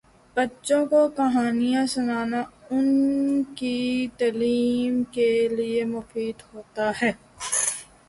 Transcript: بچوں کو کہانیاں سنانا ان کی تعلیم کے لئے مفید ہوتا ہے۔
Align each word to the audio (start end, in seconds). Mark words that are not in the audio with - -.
بچوں 0.35 0.85
کو 0.85 1.01
کہانیاں 1.09 1.85
سنانا 1.85 2.41
ان 2.69 2.87
کی 3.55 3.75
تعلیم 4.17 5.01
کے 5.11 5.29
لئے 5.47 5.83
مفید 5.85 6.41
ہوتا 6.53 6.91
ہے۔ 7.01 7.11